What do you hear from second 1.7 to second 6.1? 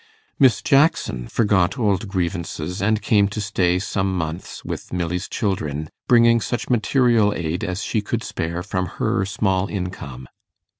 old grievances, and came to stay some months with Milly's children,